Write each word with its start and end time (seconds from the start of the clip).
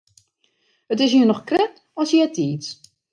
It 0.93 0.99
is 1.05 1.13
hjir 1.13 1.27
noch 1.29 1.45
krekt 1.49 1.77
as 2.01 2.11
eartiids. 2.17 2.67